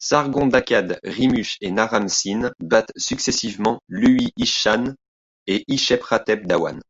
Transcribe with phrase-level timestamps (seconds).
[0.00, 4.96] Sargon d'Akkad, Rimush et Naram-Sin battent successivement Luhi-ishshan
[5.46, 6.80] et Hishep-ratep d'Awan.